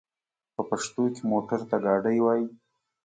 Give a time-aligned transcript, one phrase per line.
[0.55, 2.45] په پښتو کې موټر ته ګاډی وايي.